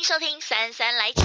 [0.00, 1.22] 迎收听三三来吃。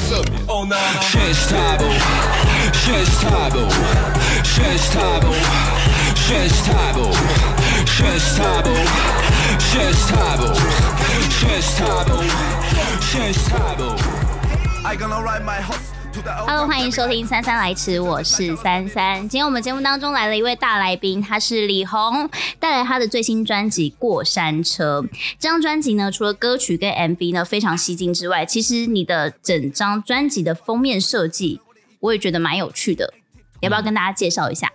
[16.23, 19.20] Hello，欢迎收听三三来迟，我是三三。
[19.27, 25.02] 今天我们节目当中来了一位大来宾，他是李红，带来他的最新专辑《过山车》。
[25.38, 31.59] 这张专辑呢，除了歌曲跟 MV 呢非常吸睛之外，其实你的整张专辑的封面设计，
[31.99, 33.13] 我也觉得蛮有趣的。
[33.59, 34.72] 要不要跟大家介绍一下？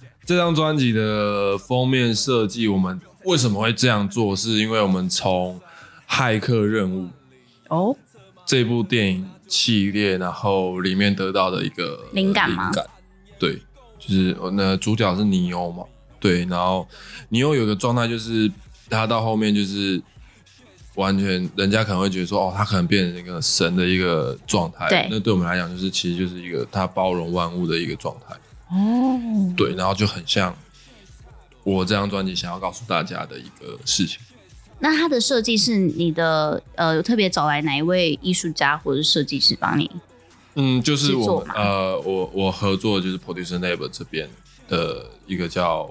[0.00, 4.34] 嗯、这张专辑的封面设计，我们为什么会这样做？
[4.34, 5.60] 是因为我们从
[6.12, 7.04] 《骇客任务》
[7.68, 7.96] 哦
[8.44, 9.30] 这部电影。
[9.50, 12.70] 系列，然后里面得到的一个灵感吗？
[12.70, 12.86] 灵感，
[13.36, 13.56] 对，
[13.98, 15.84] 就是那主角是尼欧嘛，
[16.20, 16.88] 对，然后
[17.30, 18.50] 尼欧有个状态就是
[18.88, 20.00] 他到后面就是
[20.94, 28.34] 完全，人家可能会觉得说，哦，他可能变成一个神的一个状态，对，那对我们来讲就是其实就是一个他包容万物的一个状态，
[28.70, 30.56] 哦，对，然后就很像
[31.64, 34.20] 我这张专辑想要告诉大家的一个事情。
[34.80, 39.90] 那它的设计是你的呃，有特别找来哪一位艺术家或者设计师帮你？
[40.54, 44.28] 嗯，就是我呃，我我合作就是 Producer Lab 这边
[44.68, 45.88] 的一个叫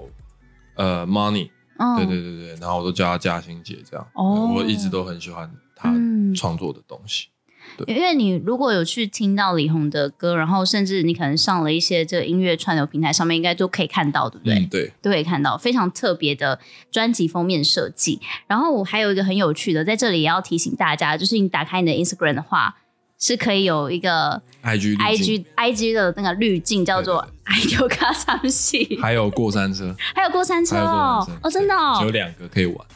[0.74, 4.06] 呃 Money，、哦、对对对对，然后我都叫他嘉兴姐这样。
[4.14, 5.94] 哦，我一直都很喜欢他
[6.36, 7.28] 创作的东西。
[7.28, 7.39] 嗯
[7.86, 14.54] 因为你如果有去听到李红的歌，然后甚至你可能上了一些这个音乐串流平台上面，应该都可以看到，对不对？
[14.54, 16.58] 嗯、对，都可以看到非常特别的
[16.90, 18.20] 专辑封面设计。
[18.46, 22.76] 然后我还有一个很有趣的，在这里也要提醒大家，就是你打开你的 Instagram 的话，
[23.18, 32.86] 是可以有一个 IG IG IG 的那个滤镜，叫做 “idol 卡桑系”，还有过山车，还有过山车哦，哦，真的哦，有两个可以玩。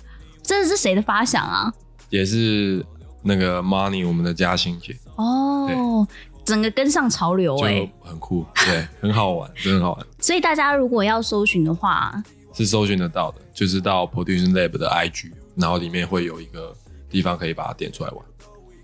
[0.43, 1.73] 这是谁的发想啊？
[2.11, 2.85] 也是。
[3.25, 6.07] 那个 Money，我们的嘉兴姐哦，
[6.45, 10.07] 整个跟上潮流哎、欸，很酷，对， 很好玩，真的很好玩。
[10.21, 16.77] 所以大家如果要搜寻的话，是搜寻得到的，就是到 Production Lab 的 IG，然后里面会有一个
[17.09, 18.25] 地方可以把它点出来玩。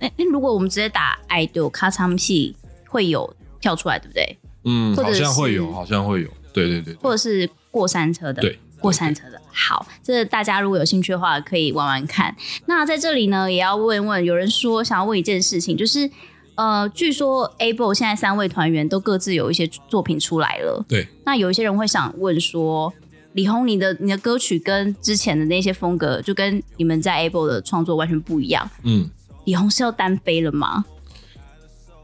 [0.01, 2.57] 哎、欸，如果我们直接打 idol 卡唱戏，
[2.89, 3.31] 会有
[3.61, 4.39] 跳出来，对不对？
[4.65, 8.59] 嗯，好像会有，好像会有，对对对，对，或者是过山车的，对。
[8.81, 12.35] 过山车的好，这大家如果有兴趣的话，可以玩玩看。
[12.67, 16.09] 那在这里呢，也要问问，有人说想要问一件事情，就是
[16.55, 20.85] 呃，据说 Able 现在三位团员都各自有一些作品出来了。
[20.89, 21.07] 对。
[21.25, 22.93] 那有一些人会想问说，
[23.33, 28.69] 李红，你的你的歌曲跟之前的那些风格，就跟你们在 Able 的创作完全不一样。
[28.85, 29.11] 嗯。
[29.45, 30.85] 李红是要单飞了吗？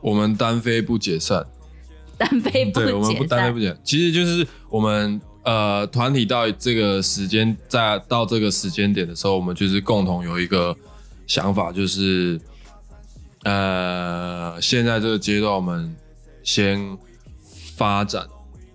[0.01, 1.47] 我们单飞不解散。
[2.19, 2.85] 单飞不解散。
[2.85, 3.79] 对，我们不单飞不解散。
[3.85, 5.21] 其实就是我们。
[5.47, 10.77] 呃，团体到这个时间，在到这个时间点的时候，我们就是共同有一个
[11.29, 12.41] 想法，就是
[13.45, 15.95] 呃，现在这个阶段，我们
[16.43, 16.99] 先
[17.77, 18.27] 发展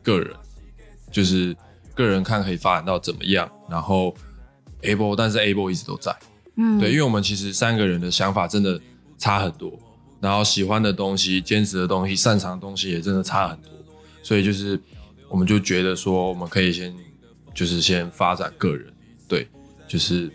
[0.02, 0.34] 个人，
[1.12, 1.54] 就是
[1.94, 4.16] 个人看可以发展到怎么样，然后
[4.82, 6.16] Able，但是 Able 一直都在，
[6.56, 8.80] 嗯，对，因为我们其实三个人的想法真的
[9.18, 9.78] 差很多，
[10.22, 13.72] 然后喜欢的东西、坚持的东西、擅长的东西也真的差很多，
[14.24, 14.80] 所以就是。
[15.32, 16.94] 我们就觉得说，我们可以先，
[17.56, 18.86] 就是先发展个人，
[19.30, 19.48] 对，
[19.88, 20.30] 就是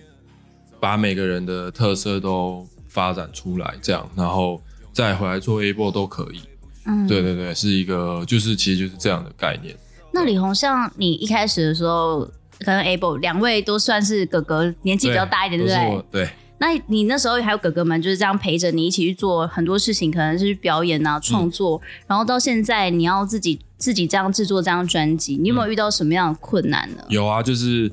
[0.80, 4.60] 把每个人的特色都发展出来，这样，然后
[4.92, 6.40] 再回来做 Able 都可以。
[6.86, 9.76] 嗯，对对对，是一个，就是其实就是这样的概念。
[10.12, 12.20] 那李红，像你一开始的时候，
[12.60, 16.24] 可能 Able 两位都算是哥哥，年纪比较大一点，对不对？
[16.24, 16.30] 对。
[16.58, 27.04] 那你那时候还有哥哥们就是这样陪着你一起去做很多事情，可能是表演啊、创作，嗯，然后到现在你要自己自己这样制作这张专辑，你有没有遇到什么样的困难呢？
[27.08, 27.90] 有啊，就是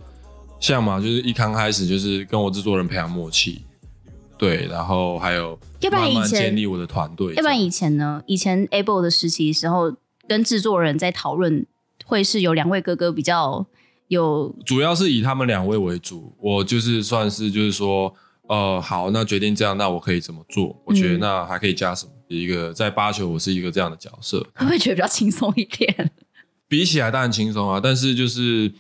[0.60, 3.64] 像嘛，就是一刚开始就是跟我制作人培养默契，
[4.38, 7.34] 对，然后还有要不然以前建立我的团队。
[7.36, 8.22] 要不然以前呢？
[8.26, 9.94] 以前 Able 的时期的时候，
[10.28, 11.66] 跟制作人在讨论，
[12.06, 13.66] 会是有两位哥哥比较
[14.08, 18.14] 有，主要是以他们两位为主，我就是算是就是说。
[18.48, 20.80] 呃，好，那决定这样，那我可以怎么做？
[20.86, 22.12] 我觉得那还可以加什么？
[22.30, 26.12] 嗯、一个在八球，我是一个这样的角色，会不会觉得比较轻松一点？
[26.68, 28.72] 比起来当然轻松啊，但是就是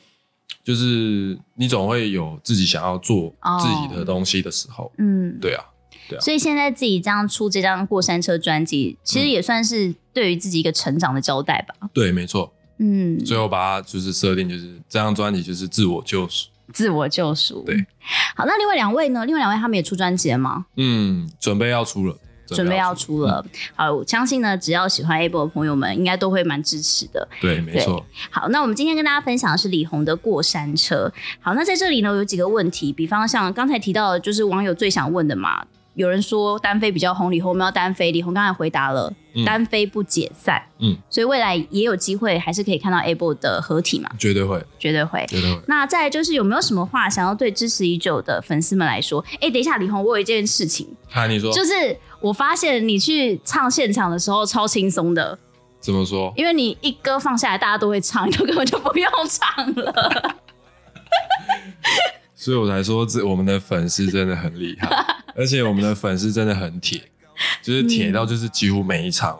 [0.63, 5.63] 就是你总会有自己想要做自己的东西的时候，嗯，对啊，
[6.09, 6.21] 对啊。
[6.21, 11.75] 所以现在自己这样出这张过山车专辑，其实也算是对于自己一个成长的交代吧？
[11.81, 12.51] 嗯、对，没错。
[12.79, 16.49] 嗯，最后把它就是设定，就是这张专辑就是自我救赎。
[16.71, 17.63] 自我救赎。
[17.65, 17.85] 对，
[18.35, 19.25] 好，那另外两位呢？
[19.25, 20.65] 另外两位他们也出专辑了吗？
[20.77, 22.15] 嗯，准备要出了，
[22.47, 23.43] 准备要出了。
[23.45, 27.27] 嗯、好，我相信呢，只要喜欢 Able 的朋友们，应该都会蛮支持的。
[27.41, 28.05] 对，没错。
[28.29, 31.11] 好，那我们今天跟大家分享的是李红的《过山车》。
[31.41, 38.11] 好，那在这里呢，有几个问题，比方像刚才提到的，就是网友最想问的嘛，有人说单飞比较红，李红我们要单飞。
[38.11, 40.61] 李红刚才回答了，嗯、单飞不解散。
[40.79, 44.09] 嗯，所以未来也有机会，还是可以看到 Able 的合体嘛？
[44.17, 45.61] 绝对会，绝对会，绝对会。
[45.67, 49.23] 那再来就是有没有什么话想要对支持已久的粉丝们来说？
[49.33, 50.87] 哎、欸，等一下，李红，我有一件事情。
[51.11, 51.53] 啊，你说。
[51.53, 55.37] 就是我发现你去唱现场的时候超轻松的。
[55.79, 56.33] 怎么说？
[56.35, 60.35] 因为你一歌放下来，大家都会唱，你都根本就不用唱了。
[62.43, 64.89] 所以我才说，这我们的粉丝真的很厉害，
[65.33, 67.01] 而且我们的粉丝真的很铁，
[67.61, 69.39] 就是铁到就是几乎每一场，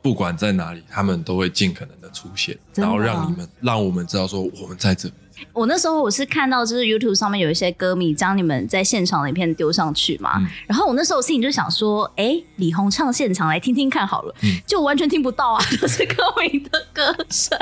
[0.00, 5.14] 不管在哪里，他们都会尽可能的出现，然后让你们让我们知道说我们在这里。
[5.52, 17.58] 我那时候我是看到就是 YouTube 上面有一些歌迷将你们在现场的影片丢上去嘛，嗯、然后我那时候心里就想说，哎、欸，李红唱现场来听听看好了，嗯、就完全听不到啊， 就是歌迷的歌声。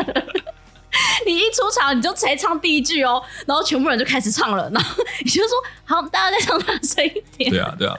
[1.24, 5.50] 你一出场你就才唱第一句哦，然后全部人就开始唱了，然后你就说
[5.84, 7.50] 好，大家再唱大声一点。
[7.50, 7.96] 对啊，对啊，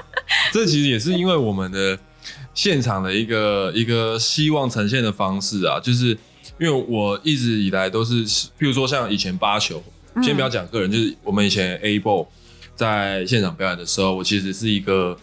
[0.52, 1.98] 这其实也是因为我们的
[2.54, 6.18] 现场的一个一个希望呈现的方式啊，就是
[6.60, 9.82] 因为我一直以来都是，譬如说像以前八球，
[10.22, 12.28] 先不要讲个人，嗯、就是我们以前 A ball
[12.76, 15.18] 在现场表演的时候，我其实是一个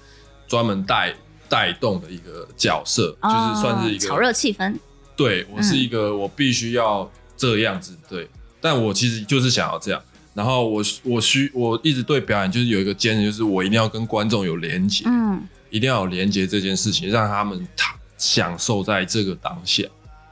[0.48, 1.14] 专门带
[1.48, 4.74] 带动的一个角色，哦、就是算是一个炒热气氛。
[5.16, 7.10] 对，我是一个，我必须要。
[7.36, 8.28] 这样子对，
[8.60, 10.00] 但我其实就是想要这样。
[10.32, 15.40] 然后我我需我一直对表演就是有一个坚持，就是我一定要跟观众有连接，嗯，
[15.70, 19.84] 一定要有连接这件事情，让他们他享受在这个当下，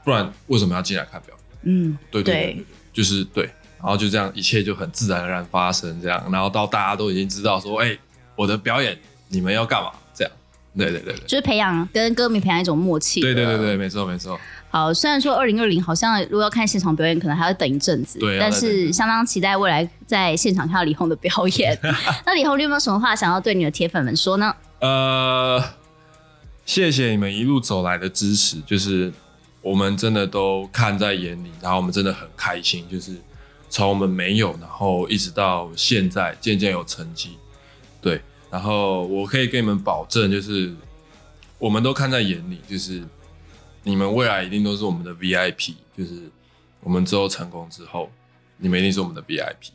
[0.03, 1.61] 不然为什么要进来看表演？
[1.63, 3.49] 嗯，对对对，对，就是对。
[3.83, 6.25] 然后就这样，一切就很自然而然发生这样。
[6.31, 7.97] 然后到大家都已经知道说，哎，
[8.33, 8.97] 我的表演
[9.27, 9.91] 你们要干嘛？
[10.13, 10.31] 这样，
[10.77, 13.19] 对对对对，就是培养跟歌迷培养一种默契。
[13.19, 14.39] 对对对对，没错没错。
[14.73, 21.77] 好，虽然说二零二零好像如果要看现场表演，可能还要等一阵子，对，但是相当期待未来在现场看到李红的表演。
[22.25, 24.51] 那李红，你有没有什么话想要对你的铁粉们说呢？
[24.79, 25.63] 呃，
[26.65, 29.13] 谢谢你们一路走来的支持，就是
[29.61, 33.11] 我们真的都看在眼里，然后我们真的很开心，就是
[33.69, 37.37] 从我们没有，然后一直到现在渐渐有成绩，
[38.01, 38.19] 对，
[38.49, 40.73] 然后我可以跟你们保证，就是
[41.59, 43.03] 我们都看在眼里，就是。
[43.83, 46.29] 你们未来一定都是我们的 VIP，就是
[46.81, 48.09] 我们之后成功之后，
[48.57, 49.69] 你们一定是我们的 VIP。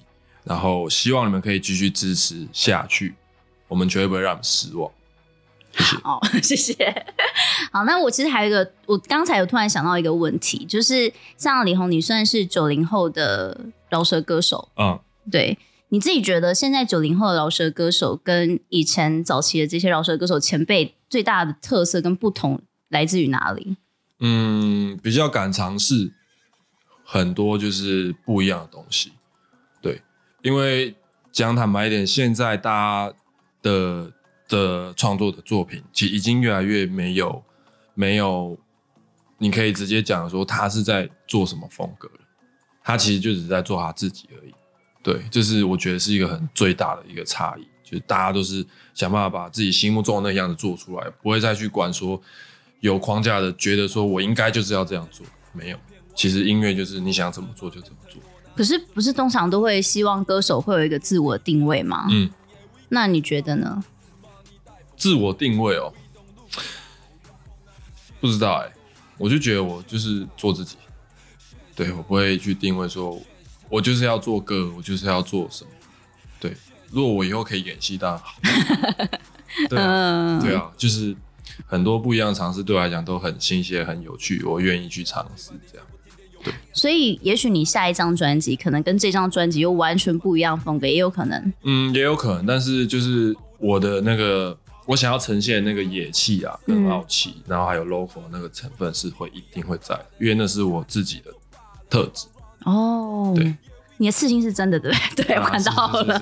[0.44, 3.14] 然后希望你们可以继续支持下去，
[3.68, 4.90] 我们绝对不会让你们失望。
[5.72, 5.96] 谢谢。
[6.02, 7.06] 好， 谢谢。
[7.70, 14.98] 好，那我其实还有一个，我刚才有突然想到一个问题，就是像李红，你算是九零后的饶舌歌手，嗯，
[15.30, 15.58] 对，
[15.90, 23.76] 你自己觉得现在九零后的饶舌歌手跟以前早期的这些饶舌歌手前辈最大的特色跟不同来自于哪里？
[24.20, 26.12] 嗯，比较敢尝试
[27.04, 29.12] 很多就是不一样的东西，
[29.80, 30.02] 对，
[30.42, 30.92] 因为
[31.30, 33.14] 讲坦白一点，现在大家
[33.62, 34.12] 的
[34.48, 37.44] 的创作的作品，其实已经越来越没有
[37.94, 38.58] 没有，
[39.38, 42.10] 你可以直接讲说他是在做什么风格，
[42.82, 44.52] 他其实就只是在做他自己而已，
[45.00, 52.20] 对，这是我觉得是一个很最大的一个差异，就是大家都是想办法把自己心目中的那样子做出来，不会再去管说。
[52.80, 55.78] 有框架的，觉得说我应该就是要这样做，没有。
[56.14, 58.20] 其实音乐就是你想怎么做就怎么做。
[58.56, 62.06] 可是不是通常都会希望歌手会有一个自我定位吗？
[62.10, 62.28] 嗯，
[62.88, 63.84] 那你觉得呢？
[64.96, 65.92] 自我定位哦，
[68.20, 68.72] 不知道哎、欸，
[69.16, 70.76] 我就觉得我就是做自己，
[71.76, 73.20] 对，我不会去定位说，
[73.68, 75.70] 我就是要做歌，我就是要做什么。
[76.40, 76.56] 对，
[76.90, 78.34] 如果我以后可以演戏，当然好。
[79.70, 81.16] 对啊，对啊，就是。
[81.66, 85.86] 很多不一样的尝试对我来讲都很新鲜、很有趣，我愿意去尝试这样。
[86.42, 91.52] 对，所以也许你下一张专辑可能跟这张专辑又完全不一样风格，也有可能。
[91.64, 101.32] 嗯，也有可能，但是就是我的那个我想要呈现的那个野气啊，跟傲气，嗯、然后还有 local 那个成分是会一定会在，因为那是我自己的
[101.90, 102.26] 特质。
[102.64, 103.52] 哦，对，
[103.96, 105.24] 你的刺青是真的，对不对？
[105.24, 106.20] 对， 我看到了。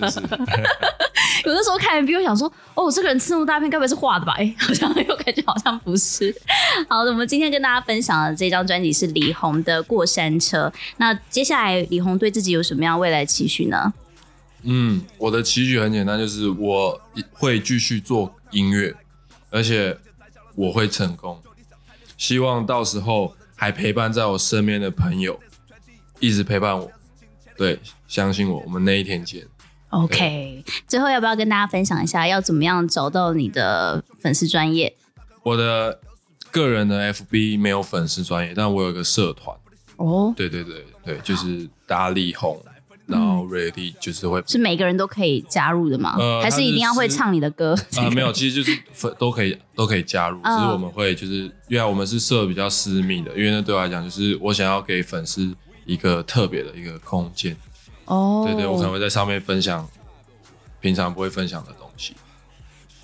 [1.46, 4.34] 有的时候看 MV，我想说，哦，这个人吃那么大片，该不会是画的吧？
[4.36, 6.34] 哎、好像又感觉好像不是。
[6.88, 10.66] 好的，我们今天跟大家分享的这张专辑是李红的《过山车》。
[10.96, 13.94] 那接下来，李红对自己有什么样未来期许呢？
[14.64, 17.00] 嗯，我的期许很简单，就是我
[17.32, 18.92] 会继续做音乐，
[19.50, 19.96] 而且
[20.56, 21.40] 我会成功。
[22.18, 25.38] 希望到时候还陪伴在我身边的朋友
[26.18, 26.90] 一直陪伴我。
[27.56, 29.46] 对，相信我，我们那一天见。
[30.04, 34.94] OK，最后要不要跟大家分享一下，要怎么样找到你的粉丝专业？
[35.42, 35.98] 我的
[36.50, 39.56] 个人的 FB 没有粉丝专业，但我有一个社团。
[39.96, 42.62] 哦，对对对对，就是打李红
[43.06, 46.16] 然后 ready 就是会是每个人都可以加入的吗？
[46.18, 47.72] 呃、还是一定要会唱你的歌？
[47.96, 55.54] 啊、呃， 没有，其实就是粉都可以都可以加入，只是我们会就是因为我们是设比较私密的，因为那对我来讲就是我想要给粉丝
[55.86, 57.56] 一个特别的一个空间。
[58.06, 59.88] 哦，对对，我可能会在上面分享
[60.80, 62.14] 平常不会分享的东西。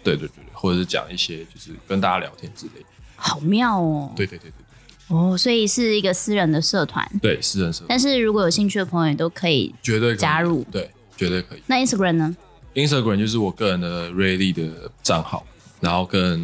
[0.03, 2.87] 对对对，或者是讲一些就是跟大家聊天之类的。
[3.15, 4.13] 好妙哦！
[4.17, 5.17] 对对对对。
[5.17, 7.87] 哦，所以是一个私人的社团，对，私人社团。
[7.89, 11.63] 但是如果有兴趣的朋友也都可以，绝对加入，对，绝对可以。
[11.67, 12.37] 那 Instagram 呢
[12.75, 15.47] ？Instagram 就是我个人的 Really 的账号，
[15.81, 16.41] 然后跟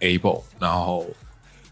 [0.00, 1.06] Able，然后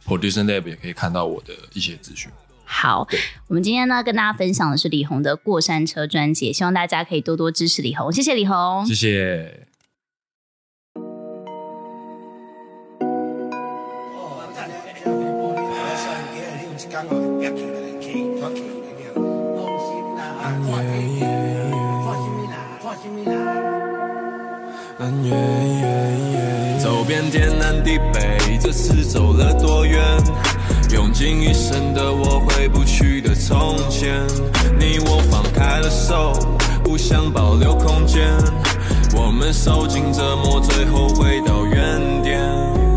[0.05, 2.31] Producer Lab 也可以看到我的一些资讯。
[2.73, 3.07] 好，
[3.49, 9.69] 我们今天呢跟大家分享的是李红的过山车专辑，希望大家可以多多支持李红，谢谢李红，谢谢。
[26.79, 30.00] 走遍天南地北，这次走了多远？
[30.93, 34.15] 用尽一生的我回不去的从前，
[34.79, 36.33] 你我放开了手，
[36.85, 38.23] 不想保留空间。
[39.15, 42.41] 我们受尽折磨，最后回到原点。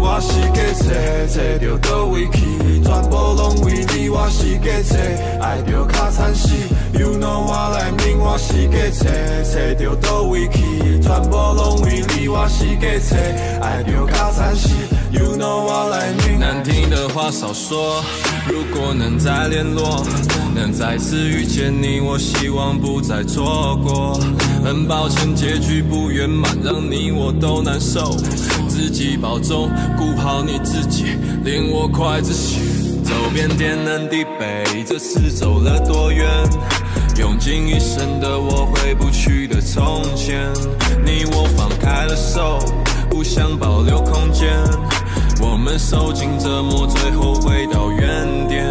[0.01, 0.85] 我是假找，
[1.33, 4.09] 找到倒位去，全部拢为你。
[4.09, 4.97] 我是假找，
[5.41, 6.49] 爱到卡惨死。
[6.99, 9.05] You know 我来明，我是假找，
[9.53, 12.27] 找到倒位去，全部拢为你。
[12.27, 13.15] 我是假找，
[13.65, 14.69] 爱到卡惨死。
[15.11, 16.39] You know what I mean。
[16.39, 18.03] 难听的话少说，
[18.47, 20.05] 如果能再联络，
[20.53, 24.19] 能再次遇见你，我希望不再错过。
[24.63, 28.15] 很抱歉，结局不圆满，让你我都难受。
[28.67, 32.59] 自己保重，顾好你自己，令我快窒息。
[33.03, 36.27] 走遍天南地北，这次走了多远？
[37.17, 40.51] 用尽一生的我回不去的从前，
[41.05, 42.59] 你我放开了手，
[43.09, 44.49] 不想保留空间。
[45.65, 48.63] 我们受尽折磨，最后回到原点。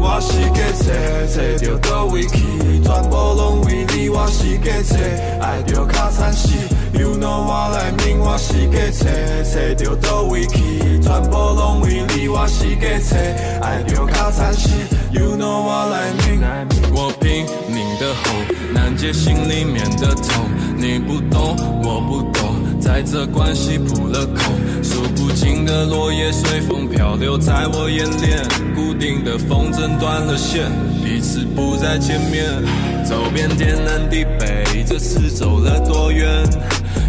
[0.00, 0.90] 我是假找，
[1.30, 4.08] 找到倒位去，全部拢为你。
[4.08, 4.96] 我是假找，
[5.40, 6.50] 爱到卡惨死。
[6.98, 9.06] You know 我来明，我是假找，
[9.78, 12.26] 找到倒位去，全部拢为你。
[12.26, 13.16] 我是假找，
[13.64, 14.68] 爱到卡惨死。
[15.12, 16.42] You know 我来明，
[16.92, 18.34] 我拼命的吼，
[18.74, 20.50] 难解心里面的痛。
[20.76, 28.42] 你不懂，我不懂，在这关系扑了空，数不尽的落叶随风飘流在我眼帘，
[28.74, 30.68] 固定的风筝断了线，
[31.04, 32.44] 彼此不再见面。
[33.04, 36.26] 走遍天南地北，这次走了多远？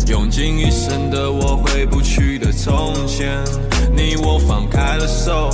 [0.07, 3.43] 用尽一生的我回不去的从前，
[3.95, 5.49] 你我放开了手，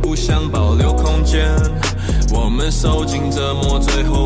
[0.00, 1.50] 不想保留空间。
[2.32, 4.23] 我们受尽折磨，最后。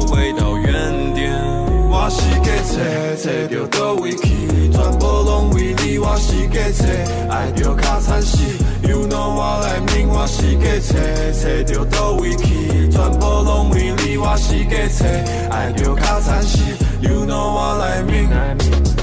[2.62, 2.74] 找，
[3.16, 5.98] 找到倒位去，全部拢为你。
[5.98, 6.84] 我是假找，
[7.32, 8.38] 爱着卡惨死。
[8.82, 10.94] You know what I mean，，我是假找，
[11.32, 14.16] 找到倒位去，全部拢为你。
[14.16, 15.06] 我是假找，
[15.54, 16.58] 爱着卡惨死。
[17.00, 18.97] You know what I mean。